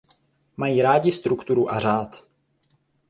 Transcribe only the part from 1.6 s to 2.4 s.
a řád.